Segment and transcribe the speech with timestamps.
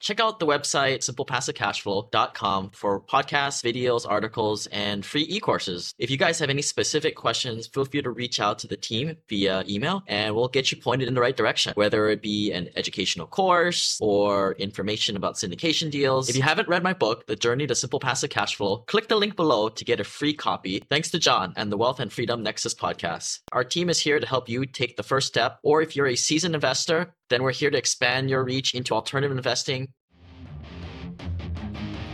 [0.00, 5.94] Check out the website simplepassivecashflow.com for podcasts, videos, articles, and free e-courses.
[5.98, 9.16] If you guys have any specific questions, feel free to reach out to the team
[9.28, 12.68] via email and we'll get you pointed in the right direction, whether it be an
[12.76, 16.28] educational course or information about syndication deals.
[16.28, 19.36] If you haven't read my book, The Journey to Simple Passive Cashflow, click the link
[19.36, 20.84] below to get a free copy.
[20.90, 23.40] Thanks to John and the Wealth and Freedom Nexus podcast.
[23.52, 26.16] Our team is here to help you take the first step, or if you're a
[26.16, 29.88] seasoned investor, then we're here to expand your reach into alternative investing.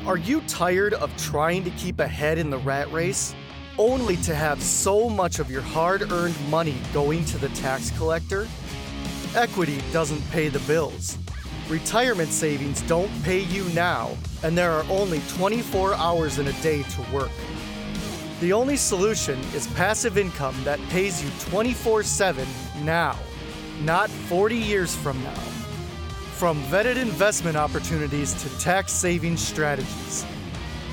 [0.07, 3.35] Are you tired of trying to keep ahead in the rat race,
[3.79, 8.49] only to have so much of your hard earned money going to the tax collector?
[9.37, 11.19] Equity doesn't pay the bills.
[11.69, 16.83] Retirement savings don't pay you now, and there are only 24 hours in a day
[16.83, 17.31] to work.
[18.41, 22.47] The only solution is passive income that pays you 24 7
[22.83, 23.17] now
[23.81, 25.41] not 40 years from now.
[26.35, 30.25] From vetted investment opportunities to tax saving strategies.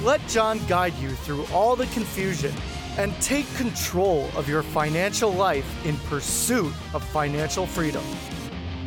[0.02, 2.54] Let John guide you through all the confusion
[2.98, 8.04] and take control of your financial life in pursuit of financial freedom.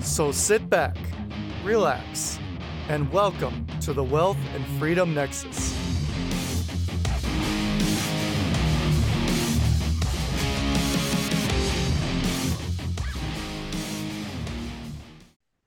[0.01, 0.97] So sit back,
[1.65, 2.39] relax,
[2.89, 5.82] and welcome to the Wealth and Freedom Nexus.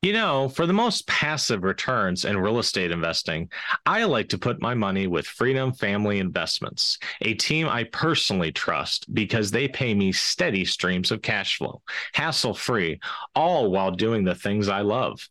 [0.06, 3.50] You know, for the most passive returns in real estate investing,
[3.88, 9.12] I like to put my money with Freedom Family Investments, a team I personally trust
[9.16, 11.82] because they pay me steady streams of cash flow,
[12.14, 13.00] hassle free,
[13.34, 15.28] all while doing the things I love.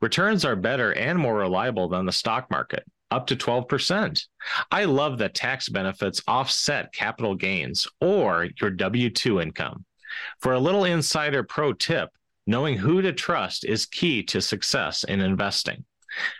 [0.00, 4.24] Returns are better and more reliable than the stock market, up to 12%.
[4.70, 9.84] I love that tax benefits offset capital gains or your W 2 income.
[10.38, 12.10] For a little insider pro tip,
[12.46, 15.84] Knowing who to trust is key to success in investing.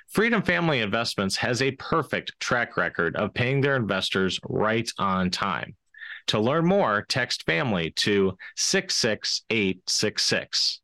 [0.08, 5.74] Freedom Family Investments has a perfect track record of paying their investors right on time.
[6.28, 10.80] To learn more, text family to 66866.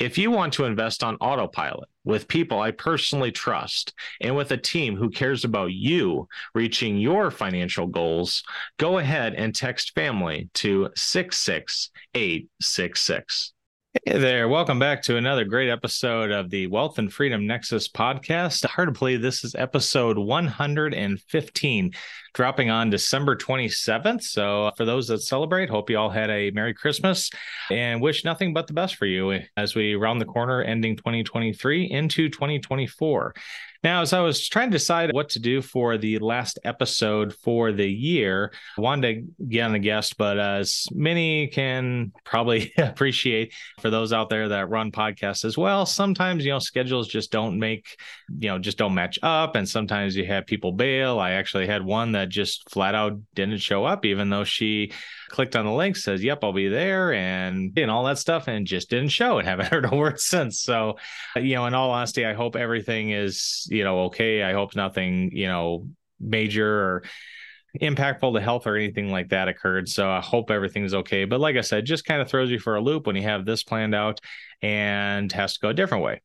[0.00, 4.56] If you want to invest on autopilot with people I personally trust and with a
[4.56, 8.42] team who cares about you reaching your financial goals,
[8.78, 13.52] go ahead and text family to 66866.
[13.92, 18.64] Hey there, welcome back to another great episode of the Wealth and Freedom Nexus podcast.
[18.64, 21.92] Hard to believe this is episode 115,
[22.32, 24.22] dropping on December 27th.
[24.22, 27.32] So, uh, for those that celebrate, hope you all had a Merry Christmas
[27.68, 31.90] and wish nothing but the best for you as we round the corner ending 2023
[31.90, 33.34] into 2024.
[33.82, 37.72] Now, as I was trying to decide what to do for the last episode for
[37.72, 42.72] the year, I wanted to get on a guest, but uh, as many can probably
[42.78, 47.32] appreciate for those out there that run podcasts as well, sometimes, you know, schedules just
[47.32, 47.96] don't make,
[48.38, 49.56] you know, just don't match up.
[49.56, 51.18] And sometimes you have people bail.
[51.18, 54.92] I actually had one that just flat out didn't show up, even though she
[55.30, 58.66] clicked on the link, says, Yep, I'll be there, and and all that stuff, and
[58.66, 60.60] just didn't show and haven't heard a word since.
[60.60, 60.98] So,
[61.36, 64.42] uh, you know, in all honesty, I hope everything is, you know, okay.
[64.42, 65.86] I hope nothing, you know,
[66.18, 67.02] major or
[67.80, 69.88] impactful to health or anything like that occurred.
[69.88, 71.24] So I hope everything's okay.
[71.24, 73.44] But like I said, just kind of throws you for a loop when you have
[73.44, 74.20] this planned out
[74.60, 76.20] and has to go a different way.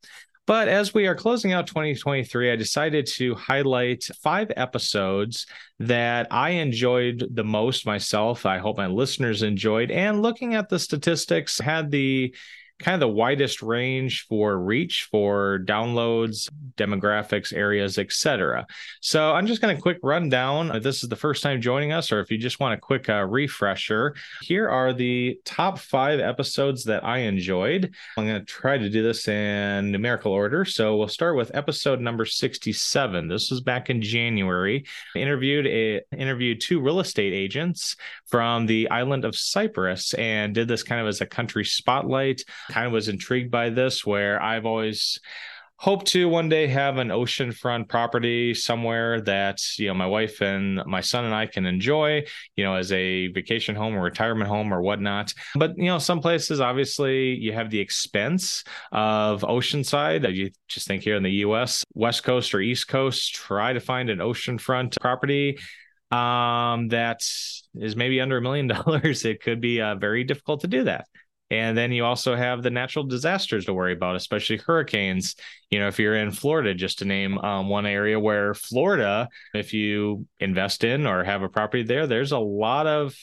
[0.47, 5.47] But as we are closing out 2023, I decided to highlight five episodes
[5.79, 8.45] that I enjoyed the most myself.
[8.45, 9.89] I hope my listeners enjoyed.
[9.89, 12.35] And looking at the statistics, had the
[12.80, 18.66] kind of the widest range for reach for downloads, demographics, areas, etc.
[19.02, 20.75] So I'm just going to quick rundown.
[20.75, 23.09] If this is the first time joining us, or if you just want a quick
[23.09, 27.94] uh, refresher, here are the top five episodes that I enjoyed.
[28.18, 30.66] I'm going to try to do this in numerical order.
[30.66, 33.28] So we'll start with episode number 67.
[33.28, 34.85] This was back in January.
[35.16, 37.96] I interviewed a interviewed two real estate agents
[38.28, 42.88] from the island of Cyprus and did this kind of as a country spotlight kind
[42.88, 45.20] of was intrigued by this, where I've always
[45.78, 50.82] hope to one day have an oceanfront property somewhere that you know my wife and
[50.85, 52.23] my son and I can enjoy,
[52.56, 55.34] you know, as a vacation home or retirement home or whatnot.
[55.56, 60.34] But you know, some places obviously you have the expense of oceanside.
[60.34, 64.09] You just think here in the U.S., West Coast or East Coast, try to find
[64.09, 65.58] an oceanfront property
[66.11, 67.20] um, that
[67.76, 69.26] is maybe under a million dollars.
[69.26, 71.08] It could be uh, very difficult to do that.
[71.52, 75.36] And then you also have the natural disasters to worry about, especially hurricanes.
[75.70, 79.72] You know, if you're in Florida, just to name um, one area where Florida, if
[79.74, 83.16] you invest in or have a property there, there's a lot of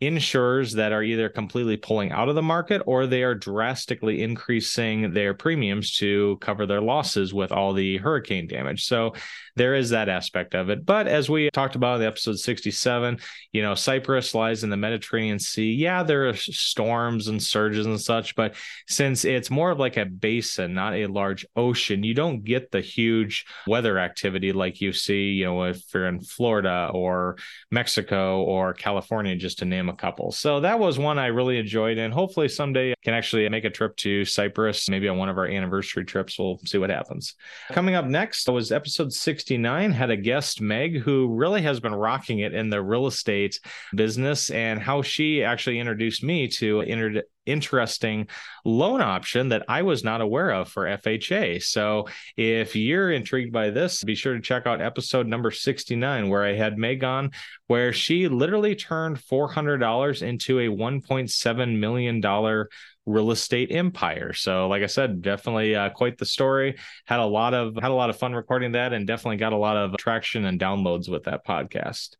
[0.00, 5.14] insurers that are either completely pulling out of the market or they are drastically increasing
[5.14, 8.84] their premiums to cover their losses with all the hurricane damage.
[8.84, 9.14] So
[9.54, 10.84] there is that aspect of it.
[10.84, 13.18] But as we talked about in the episode 67,
[13.52, 15.72] you know, Cyprus lies in the Mediterranean Sea.
[15.72, 18.54] Yeah, there are storms and surges and such, but
[18.86, 22.82] since it's more of like a basin, not a large ocean, you don't get the
[22.82, 27.38] huge weather activity like you see, you know, if you're in Florida or
[27.70, 30.32] Mexico or California, just to name a couple.
[30.32, 31.98] So that was one I really enjoyed.
[31.98, 35.38] And hopefully someday I can actually make a trip to Cyprus, maybe on one of
[35.38, 36.38] our anniversary trips.
[36.38, 37.34] We'll see what happens.
[37.70, 42.40] Coming up next was episode 69, had a guest, Meg, who really has been rocking
[42.40, 43.60] it in the real estate
[43.94, 48.28] business and how she actually introduced me to inter- interesting
[48.64, 51.62] loan option that I was not aware of for FHA.
[51.62, 56.44] So if you're intrigued by this, be sure to check out episode number 69, where
[56.44, 57.30] I had Meg on,
[57.66, 62.66] where she literally turned $400 into a $1.7 million
[63.06, 64.32] real estate empire.
[64.32, 66.76] So, like I said, definitely uh, quite the story.
[67.06, 69.56] Had a lot of had a lot of fun recording that, and definitely got a
[69.56, 72.16] lot of traction and downloads with that podcast.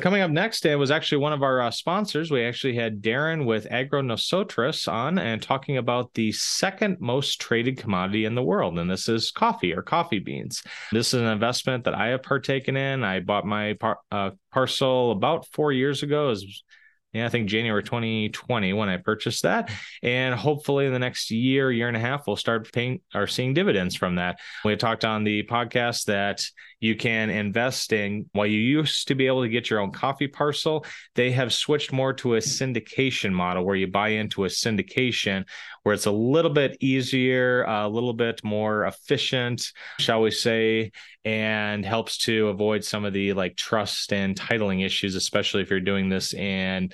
[0.00, 2.28] Coming up next, it was actually one of our uh, sponsors.
[2.28, 7.78] We actually had Darren with Agro Nosotros on and talking about the second most traded
[7.78, 10.64] commodity in the world, and this is coffee or coffee beans.
[10.90, 13.04] This is an investment that I have partaken in.
[13.04, 16.26] I bought my par- uh, parcel about four years ago.
[16.26, 16.64] Was
[17.14, 19.70] yeah, I think January 2020 when I purchased that.
[20.02, 23.54] And hopefully in the next year, year and a half, we'll start paying or seeing
[23.54, 24.40] dividends from that.
[24.64, 26.44] We talked on the podcast that
[26.84, 28.28] you can invest in.
[28.32, 30.84] While you used to be able to get your own coffee parcel,
[31.14, 35.46] they have switched more to a syndication model where you buy into a syndication
[35.82, 40.92] where it's a little bit easier, a little bit more efficient, shall we say,
[41.24, 45.80] and helps to avoid some of the like trust and titling issues, especially if you're
[45.80, 46.90] doing this in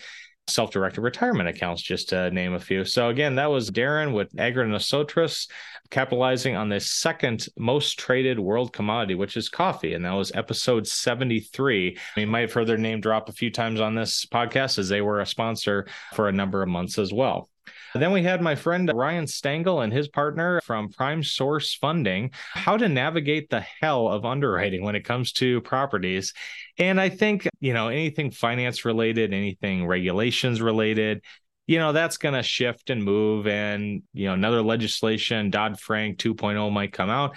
[0.50, 2.85] self-directed retirement accounts, just to name a few.
[2.85, 5.49] So again, that was Darren with Agro Nosotros,
[5.91, 10.87] capitalizing on the second most traded world commodity, which is coffee, and that was episode
[10.87, 11.99] 73.
[12.17, 15.00] We might have heard their name drop a few times on this podcast as they
[15.00, 17.50] were a sponsor for a number of months as well.
[17.94, 22.76] Then we had my friend Ryan Stengel and his partner from Prime Source Funding, how
[22.76, 26.32] to navigate the hell of underwriting when it comes to properties.
[26.78, 31.22] And I think, you know, anything finance related, anything regulations related,
[31.66, 33.46] you know, that's going to shift and move.
[33.46, 37.37] And, you know, another legislation, Dodd Frank 2.0 might come out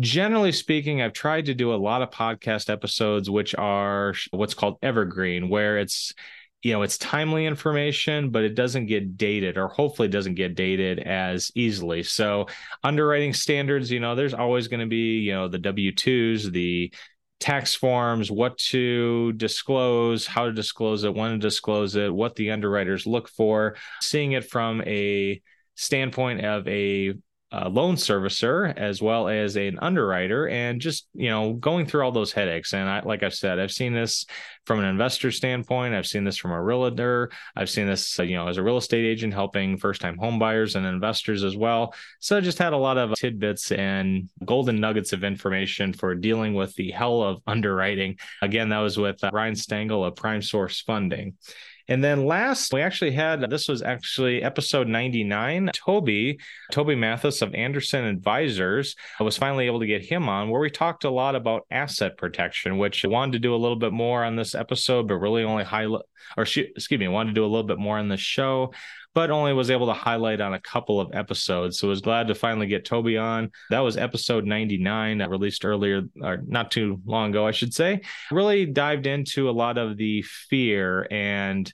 [0.00, 4.78] generally speaking, I've tried to do a lot of podcast episodes, which are what's called
[4.82, 6.14] evergreen, where it's
[6.62, 10.98] you know it's timely information but it doesn't get dated or hopefully doesn't get dated
[11.00, 12.02] as easily.
[12.02, 12.46] So
[12.82, 16.92] underwriting standards you know there's always going to be you know the w2s the
[17.40, 22.50] tax forms what to disclose how to disclose it when to disclose it what the
[22.50, 23.76] underwriters look for.
[24.02, 25.40] Seeing it from a
[25.74, 27.14] standpoint of a
[27.52, 32.12] a loan servicer as well as an underwriter and just you know going through all
[32.12, 32.72] those headaches.
[32.72, 34.26] And I, like i've said i've seen this
[34.66, 35.94] from an investor standpoint.
[35.94, 37.30] I've seen this from a realtor.
[37.56, 40.86] I've seen this you know as a real estate agent helping first time homebuyers and
[40.86, 41.94] investors as well.
[42.20, 46.54] So I just had a lot of tidbits and golden nuggets of information for dealing
[46.54, 48.18] with the hell of underwriting.
[48.42, 51.34] Again that was with uh, ryan stengel of prime source funding
[51.90, 55.70] and then last, we actually had this was actually episode 99.
[55.74, 56.38] Toby,
[56.70, 60.70] Toby Mathis of Anderson Advisors, I was finally able to get him on where we
[60.70, 64.24] talked a lot about asset protection, which I wanted to do a little bit more
[64.24, 66.04] on this episode, but really only highlight
[66.36, 68.72] or excuse me, wanted to do a little bit more on the show
[69.14, 71.78] but only was able to highlight on a couple of episodes.
[71.78, 73.50] So I was glad to finally get Toby on.
[73.70, 78.02] That was episode 99 that released earlier, or not too long ago, I should say.
[78.30, 81.72] Really dived into a lot of the fear and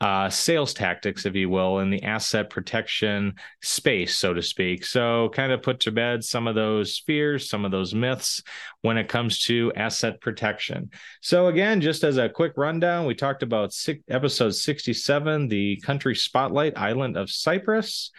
[0.00, 4.84] uh, sales tactics, if you will, in the asset protection space, so to speak.
[4.84, 8.42] So, kind of put to bed some of those fears, some of those myths
[8.82, 10.90] when it comes to asset protection.
[11.22, 16.16] So, again, just as a quick rundown, we talked about six, episode 67, the country
[16.16, 18.10] spotlight island of Cyprus.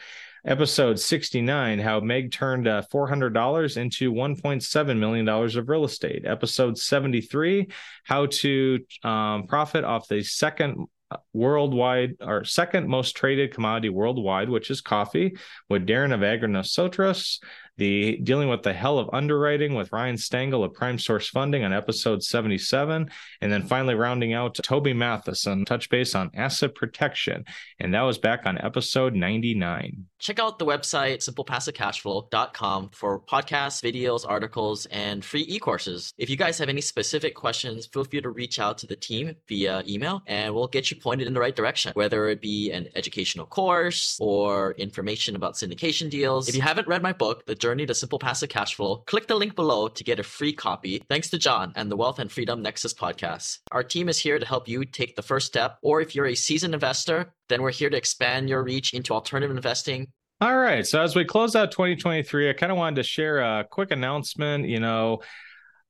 [0.48, 6.24] Episode 69, how Meg turned uh, $400 into $1.7 million of real estate.
[6.24, 7.67] Episode 73,
[8.03, 10.86] how to um, profit off the second
[11.34, 15.36] worldwide, our second most traded commodity worldwide, which is coffee,
[15.70, 17.40] with Darren of Agro Nosotros.
[17.77, 21.74] The dealing with the hell of underwriting with Ryan Stengel of Prime Source Funding on
[21.74, 23.10] episode 77.
[23.41, 27.46] And then finally rounding out Toby Matheson, touch base on asset protection.
[27.79, 30.05] And that was back on episode 99.
[30.20, 36.13] Check out the website simplepassivecashflow.com for podcasts, videos, articles, and free e-courses.
[36.17, 39.36] If you guys have any specific questions, feel free to reach out to the team
[39.48, 42.88] via email and we'll get you pointed in the right direction, whether it be an
[42.96, 46.48] educational course or information about syndication deals.
[46.48, 49.34] If you haven't read my book, The Journey to Simple Passive Cash Flow, click the
[49.34, 51.02] link below to get a free copy.
[51.10, 53.58] Thanks to John and the Wealth and Freedom Nexus podcast.
[53.72, 56.36] Our team is here to help you take the first step, or if you're a
[56.36, 60.10] seasoned investor, then we're here to expand your reach into alternative investing.
[60.42, 60.86] All right.
[60.86, 64.68] So as we close out 2023, I kind of wanted to share a quick announcement.
[64.68, 65.22] You know,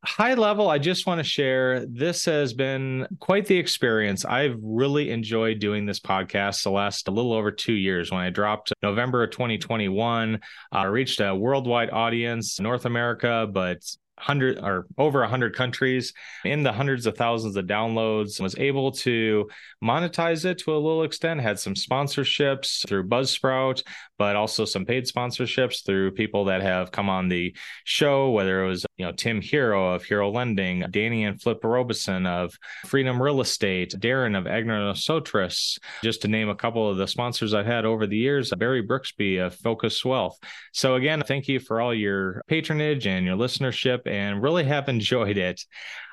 [0.06, 4.24] high level, I just want to share this has been quite the experience.
[4.24, 8.12] I've really enjoyed doing this podcast the last a little over two years.
[8.12, 10.38] When I dropped November of 2021, uh,
[10.72, 13.80] I reached a worldwide audience, North America, but
[14.18, 16.14] hundred or over a hundred countries
[16.46, 19.50] in the hundreds of thousands of downloads was able to
[19.84, 23.84] monetize it to a little extent had some sponsorships through buzzsprout
[24.18, 28.68] but also some paid sponsorships through people that have come on the show whether it
[28.68, 32.54] was you know tim hero of hero lending danny and flip Robison of
[32.86, 37.54] freedom real estate darren of Agro Nosotros just to name a couple of the sponsors
[37.54, 40.38] i've had over the years barry brooksby of focus wealth
[40.72, 45.38] so again thank you for all your patronage and your listenership and really have enjoyed
[45.38, 45.62] it.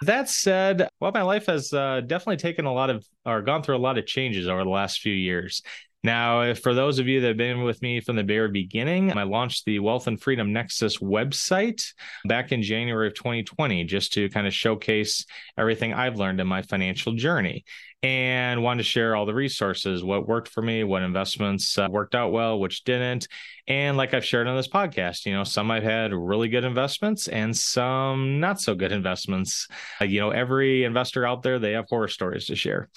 [0.02, 3.76] That said, well, my life has uh, definitely taken a lot of or gone through
[3.76, 5.62] a lot of changes over the last few years.
[6.04, 9.22] Now, for those of you that have been with me from the very beginning, I
[9.22, 11.92] launched the Wealth and Freedom Nexus website
[12.24, 15.24] back in January of 2020 just to kind of showcase
[15.56, 17.64] everything I've learned in my financial journey
[18.02, 22.16] and wanted to share all the resources, what worked for me, what investments uh, worked
[22.16, 23.28] out well, which didn't.
[23.68, 27.28] And like I've shared on this podcast, you know, some I've had really good investments
[27.28, 29.68] and some not so good investments.
[30.00, 32.88] Uh, you know, every investor out there, they have horror stories to share.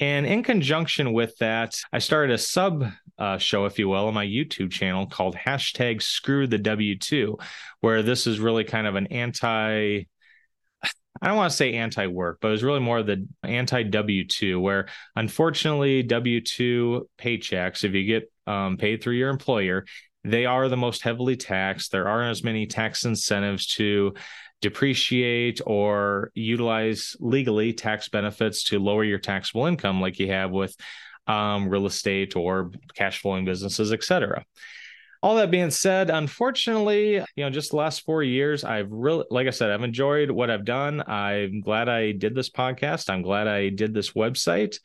[0.00, 2.84] And in conjunction with that, I started a sub
[3.18, 7.40] uh, show, if you will, on my YouTube channel called hashtag screw the W2,
[7.80, 10.06] where this is really kind of an anti
[11.22, 13.84] I don't want to say anti work, but it was really more of the anti
[13.84, 19.84] W 2, where unfortunately, W 2 paychecks, if you get um, paid through your employer,
[20.24, 21.92] they are the most heavily taxed.
[21.92, 24.14] There aren't as many tax incentives to
[24.64, 30.74] depreciate or utilize legally tax benefits to lower your taxable income like you have with
[31.26, 34.44] um, real estate or cash flowing businesses, et cetera
[35.24, 39.46] all that being said, unfortunately, you know, just the last four years, I've really, like
[39.46, 41.02] I said, I've enjoyed what I've done.
[41.06, 43.08] I'm glad I did this podcast.
[43.08, 44.76] I'm glad I did this website,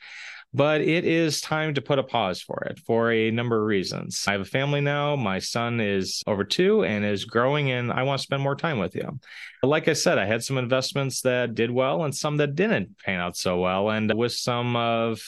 [0.52, 4.24] but it is time to put a pause for it for a number of reasons.
[4.26, 5.14] I have a family now.
[5.16, 8.78] My son is over two and is growing, and I want to spend more time
[8.78, 9.20] with him.
[9.62, 13.20] Like I said, I had some investments that did well and some that didn't pan
[13.20, 13.90] out so well.
[13.90, 15.20] And with some of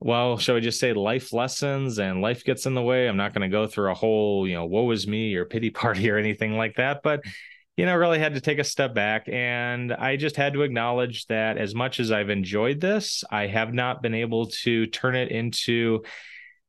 [0.00, 3.08] well, shall we just say life lessons and life gets in the way?
[3.08, 5.70] I'm not going to go through a whole, you know, woe is me or pity
[5.70, 7.02] party or anything like that.
[7.02, 7.22] But,
[7.78, 9.28] you know, really had to take a step back.
[9.28, 13.72] And I just had to acknowledge that as much as I've enjoyed this, I have
[13.72, 16.02] not been able to turn it into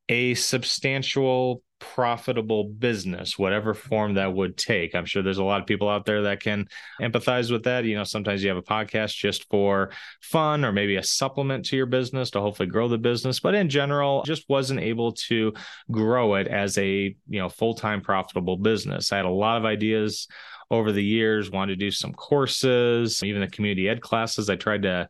[0.08, 4.94] a substantial profitable business, whatever form that would take.
[4.94, 6.68] I'm sure there's a lot of people out there that can
[7.00, 7.84] empathize with that.
[7.84, 9.90] You know, sometimes you have a podcast just for
[10.20, 13.40] fun or maybe a supplement to your business to hopefully grow the business.
[13.40, 15.54] But in general, just wasn't able to
[15.90, 19.10] grow it as a, you know, full-time profitable business.
[19.10, 20.28] I had a lot of ideas
[20.70, 24.48] over the years, wanted to do some courses, even the community ed classes.
[24.48, 25.08] I tried to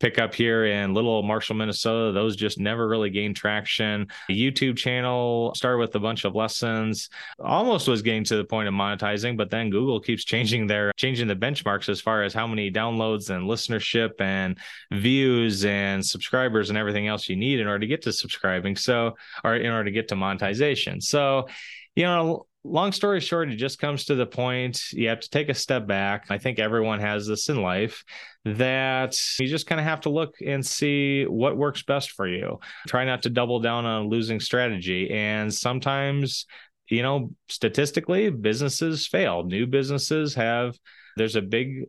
[0.00, 2.12] pick up here in little Marshall, Minnesota.
[2.12, 4.08] Those just never really gained traction.
[4.28, 8.66] The YouTube channel started with a bunch of lessons, almost was getting to the point
[8.66, 12.46] of monetizing, but then Google keeps changing their changing the benchmarks as far as how
[12.46, 14.58] many downloads and listenership and
[14.90, 18.76] views and subscribers and everything else you need in order to get to subscribing.
[18.76, 21.02] So, or in order to get to monetization.
[21.02, 21.46] So,
[21.94, 25.48] you know, long story short, it just comes to the point you have to take
[25.48, 26.26] a step back.
[26.30, 28.04] I think everyone has this in life
[28.44, 32.60] that you just kind of have to look and see what works best for you.
[32.86, 35.10] Try not to double down on a losing strategy.
[35.10, 36.46] And sometimes,
[36.88, 39.44] you know, statistically, businesses fail.
[39.44, 40.76] New businesses have,
[41.16, 41.84] there's a big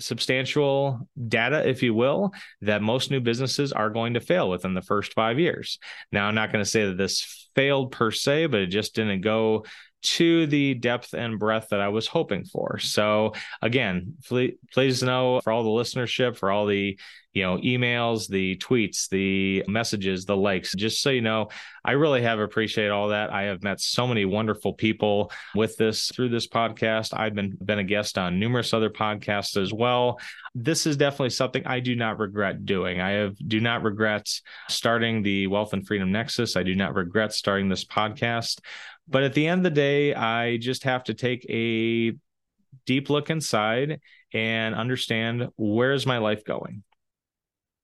[0.00, 2.32] substantial data, if you will,
[2.62, 5.78] that most new businesses are going to fail within the first five years.
[6.10, 9.20] Now, I'm not going to say that this failed per se, but it just didn't
[9.20, 9.64] go
[10.02, 12.78] to the depth and breadth that I was hoping for.
[12.78, 16.98] So again, please know for all the listenership, for all the
[17.32, 20.74] you know emails, the tweets, the messages, the likes.
[20.74, 21.48] Just so you know,
[21.84, 23.32] I really have appreciated all that.
[23.32, 27.18] I have met so many wonderful people with this through this podcast.
[27.18, 30.20] I've been been a guest on numerous other podcasts as well.
[30.54, 33.00] This is definitely something I do not regret doing.
[33.00, 34.28] I have do not regret
[34.68, 36.56] starting the Wealth and Freedom Nexus.
[36.56, 38.60] I do not regret starting this podcast.
[39.08, 42.12] But at the end of the day, I just have to take a
[42.86, 44.00] deep look inside
[44.32, 46.82] and understand where is my life going.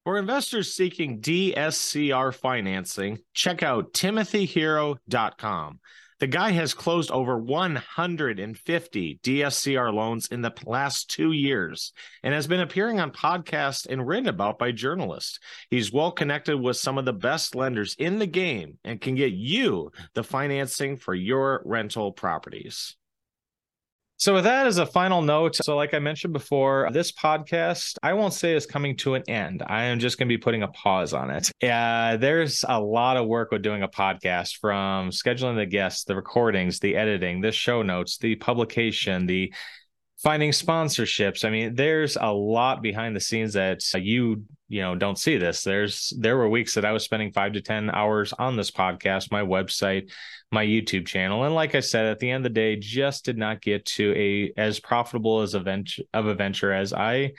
[0.05, 5.81] For investors seeking DSCR financing, check out timothyhero.com.
[6.21, 11.93] The guy has closed over 150 DSCR loans in the last two years
[12.25, 15.39] and has been appearing on podcasts and written about by journalists.
[15.71, 19.33] He's well connected with some of the best lenders in the game and can get
[19.33, 22.97] you the financing for your rental properties.
[24.21, 28.15] So, with that as a final note, so like I mentioned before, this podcast, I
[28.15, 29.63] won't say is coming to an end.
[29.65, 31.53] I am just going to be putting a pause on it.
[31.63, 36.17] Uh, there's a lot of work with doing a podcast from scheduling the guests, the
[36.17, 39.55] recordings, the editing, the show notes, the publication, the
[40.23, 41.45] finding sponsorships.
[41.45, 45.63] I mean, there's a lot behind the scenes that you you know don't see this
[45.63, 49.33] there's there were weeks that i was spending five to ten hours on this podcast
[49.33, 50.11] my website
[50.53, 53.39] my youtube channel and like i said at the end of the day just did
[53.39, 57.33] not get to a as profitable as a venture of a venture as i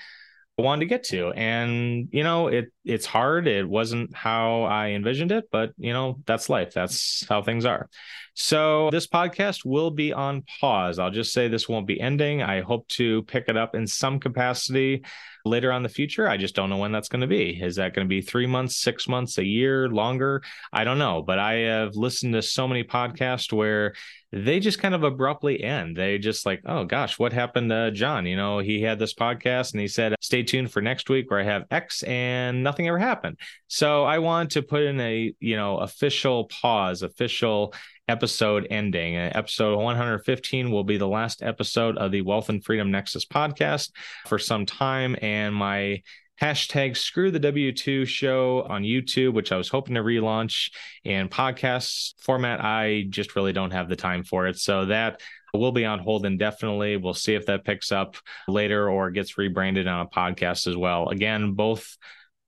[0.60, 1.32] wanted to get to.
[1.32, 3.48] And you know it it's hard.
[3.48, 6.74] It wasn't how i envisioned it but you know that's life.
[6.74, 7.89] That's how things are.
[8.34, 10.98] So this podcast will be on pause.
[10.98, 12.42] I'll just say this won't be ending.
[12.42, 15.04] I hope to pick it up in some capacity
[15.50, 17.94] later on the future i just don't know when that's going to be is that
[17.94, 20.41] going to be three months six months a year longer
[20.72, 23.94] i don't know but i have listened to so many podcasts where
[24.32, 25.96] they just kind of abruptly end.
[25.96, 28.25] They just like, oh gosh, what happened to John?
[28.27, 31.39] You know, he had this podcast and he said, stay tuned for next week where
[31.39, 33.39] I have X and nothing ever happened.
[33.68, 37.74] So I want to put in a, you know, official pause, official
[38.10, 39.16] episode ending.
[39.16, 43.92] Uh, episode 115 will be the last episode of the Wealth and Freedom Nexus podcast
[44.25, 45.16] for some time.
[45.22, 46.01] And my
[46.42, 50.72] hashtag screw the W2 show on YouTube, which I was hoping to relaunch
[51.04, 52.63] in podcast format.
[52.63, 54.58] I just really don't have the time for it.
[54.58, 55.22] So that
[55.54, 56.98] will be on hold indefinitely.
[56.98, 61.10] We'll see if that picks up later or gets rebranded on a podcast as well.
[61.10, 61.96] Again, both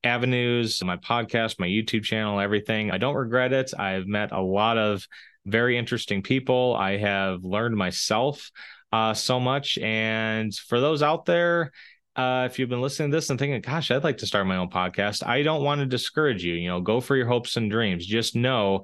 [0.04, 2.90] avenues, my podcast, my YouTube channel, everything.
[2.92, 3.72] I don't regret it.
[3.78, 5.08] I've met a lot of
[5.46, 6.76] very interesting people.
[6.76, 8.52] I have learned myself
[8.92, 9.78] uh, so much.
[9.78, 11.72] And for those out there,
[12.16, 14.58] uh, if you've been listening to this and thinking, gosh, I'd like to start my
[14.58, 16.54] own podcast, I don't want to discourage you.
[16.56, 18.06] You know, go for your hopes and dreams.
[18.06, 18.84] Just know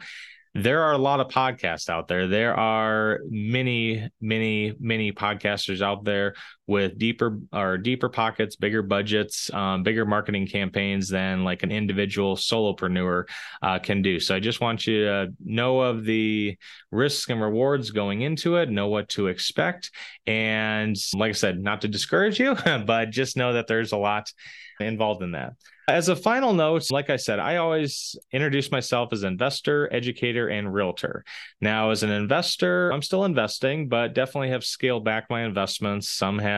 [0.53, 2.27] there are a lot of podcasts out there.
[2.27, 6.35] There are many, many, many podcasters out there
[6.67, 12.35] with deeper or deeper pockets, bigger budgets, um, bigger marketing campaigns than like an individual
[12.35, 13.23] solopreneur
[13.61, 14.19] uh, can do.
[14.19, 16.57] So I just want you to know of the
[16.91, 19.91] risks and rewards going into it, know what to expect,
[20.25, 24.31] and like I said, not to discourage you, but just know that there's a lot
[24.79, 25.53] involved in that.
[25.89, 30.73] As a final note, like I said, I always introduce myself as investor, educator, and
[30.73, 31.23] realtor.
[31.61, 36.09] Now, as an investor, I'm still investing, but definitely have scaled back my investments.
[36.09, 36.56] Some have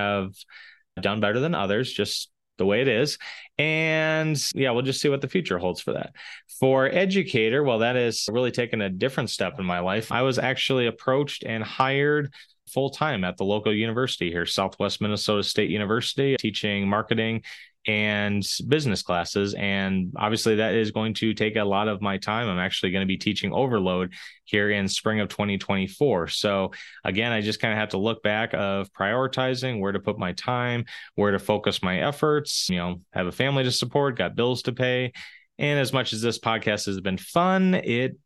[1.02, 3.18] done better than others, just the way it is.
[3.58, 6.14] And yeah, we'll just see what the future holds for that.
[6.60, 10.12] For educator, well, that is really taken a different step in my life.
[10.12, 12.34] I was actually approached and hired
[12.68, 17.44] full time at the local university here, Southwest Minnesota State University, teaching marketing
[17.88, 19.54] and business classes.
[19.54, 22.48] And obviously, that is going to take a lot of my time.
[22.48, 24.14] I'm actually going to be teaching overload
[24.44, 26.28] here in spring of 2024.
[26.28, 26.72] So,
[27.04, 30.34] again, I just kind of have to look back of prioritizing where to put my
[30.34, 34.64] time, where to focus my efforts, you know, have a family to support, got bills
[34.64, 35.14] to pay.
[35.58, 38.18] And as much as this podcast has been fun, it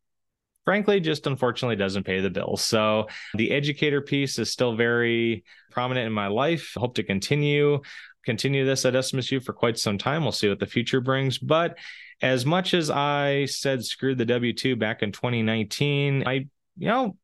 [0.65, 2.63] frankly just unfortunately doesn't pay the bills.
[2.63, 6.73] So the educator piece is still very prominent in my life.
[6.75, 7.81] Hope to continue
[8.25, 10.23] continue this at SMSU for quite some time.
[10.23, 11.37] We'll see what the future brings.
[11.37, 11.77] But
[12.21, 16.33] as much as I said screw the W 2 back in 2019, I,
[16.77, 17.17] you know,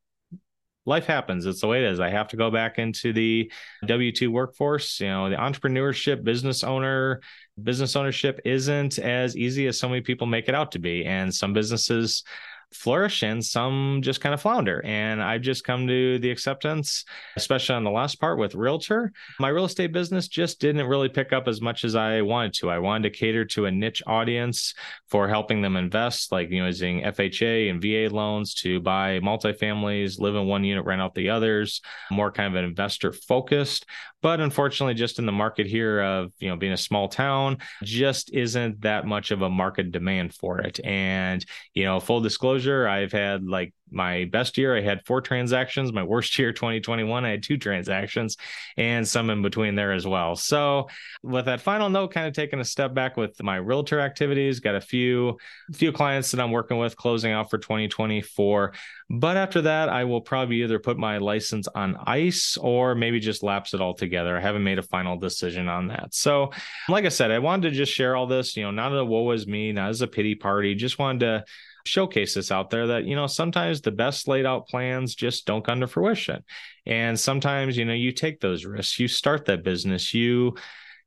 [0.85, 1.45] life happens.
[1.45, 1.99] It's the way it is.
[1.99, 3.51] I have to go back into the
[3.85, 4.99] W 2 workforce.
[4.99, 7.21] You know, the entrepreneurship, business owner,
[7.61, 11.05] business ownership isn't as easy as so many people make it out to be.
[11.05, 12.23] And some businesses,
[12.71, 14.81] flourish and some just kind of flounder.
[14.85, 17.05] And I've just come to the acceptance,
[17.35, 19.11] especially on the last part with realtor.
[19.39, 22.69] My real estate business just didn't really pick up as much as I wanted to.
[22.69, 24.73] I wanted to cater to a niche audience
[25.07, 30.19] for helping them invest, like you know, using FHA and VA loans to buy multifamilies,
[30.19, 33.85] live in one unit, rent out the others, more kind of an investor focused.
[34.21, 38.33] But unfortunately, just in the market here of you know being a small town, just
[38.33, 40.79] isn't that much of a market demand for it.
[40.83, 45.91] And you know, full disclosure, I've had like my best year i had four transactions.
[45.91, 48.37] My worst year 2021 i had two transactions
[48.77, 50.35] and some in between there as well.
[50.35, 50.87] So
[51.23, 54.75] with that final note kind of taking a step back with my realtor activities got
[54.75, 55.37] a few
[55.73, 58.73] few clients that i'm working with closing out for 2024
[59.09, 63.43] but after that i will probably either put my license on ice or maybe just
[63.43, 66.13] lapse it all together i haven't made a final decision on that.
[66.13, 66.51] So
[66.87, 69.31] like i said i wanted to just share all this you know not a woe
[69.31, 71.45] is me not as a pity party just wanted to
[71.89, 75.65] showcase this out there that you know sometimes the best laid out plans just don't
[75.65, 76.43] come to fruition.
[76.85, 80.55] And sometimes you know you take those risks you start that business you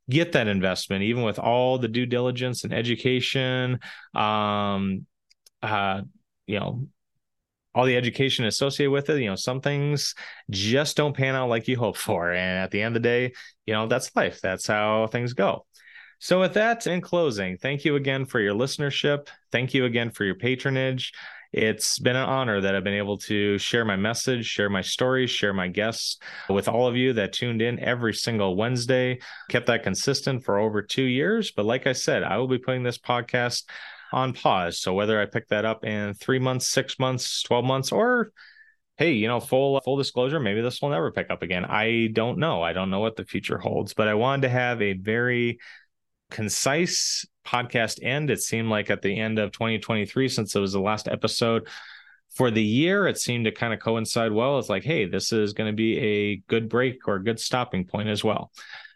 [0.09, 3.79] get that investment even with all the due diligence and education
[4.13, 5.05] um
[5.61, 6.01] uh
[6.45, 6.85] you know
[7.73, 10.13] all the education associated with it you know some things
[10.49, 12.31] just don't pan out like you hope for.
[12.31, 13.33] And at the end of the day
[13.65, 14.41] you know that's life.
[14.41, 15.65] That's how things go
[16.23, 19.27] so, with that, in closing, thank you again for your listenership.
[19.51, 21.11] Thank you again for your patronage.
[21.51, 25.29] It's been an honor that I've been able to share my message, share my stories,
[25.29, 29.19] share my guests with all of you that tuned in every single Wednesday.
[29.49, 31.51] Kept that consistent for over two years.
[31.51, 33.65] But like I said, I will be putting this podcast
[34.13, 34.79] on pause.
[34.79, 38.31] So whether I pick that up in three months, six months, 12 months, or
[38.95, 41.65] hey, you know, full full disclosure, maybe this will never pick up again.
[41.65, 42.61] I don't know.
[42.61, 45.59] I don't know what the future holds, but I wanted to have a very
[46.33, 48.29] concise podcast end.
[48.29, 51.67] It seemed like at the end of 2023, since it was the last episode
[52.35, 54.57] for the year, it seemed to kind of coincide well.
[54.59, 57.85] It's like, hey, this is going to be a good break or a good stopping
[57.85, 58.51] point as well.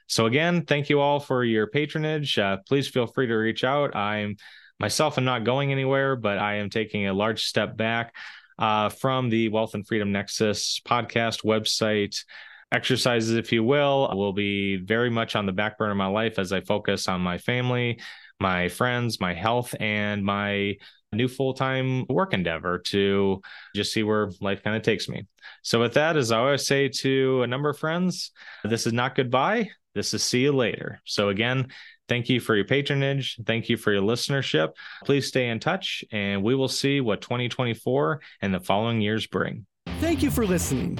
[0.08, 2.40] So, again, thank you all for your patronage.
[2.40, 3.96] Uh, please feel free to reach out.
[3.96, 4.38] I'm
[4.80, 8.16] myself, I'm not going anywhere, but I am taking a large step back
[8.58, 12.24] uh, from the Wealth and Freedom Nexus podcast website
[12.72, 16.40] exercises, if you will, will be very much on the back burner of my life
[16.40, 18.00] as I focus on my family,
[18.40, 20.76] my friends, my health, and my
[21.14, 23.42] new full time work endeavor to
[23.76, 25.26] just see where life kind of takes me.
[25.62, 28.32] So, with that, as I always say to a number of friends,
[28.64, 29.70] this is not goodbye.
[29.96, 31.02] This is see you later.
[31.06, 31.68] So, again,
[32.10, 33.40] thank you for your patronage.
[33.46, 34.74] Thank you for your listenership.
[35.06, 39.66] Please stay in touch, and we will see what 2024 and the following years bring.
[40.00, 41.00] Thank you for listening.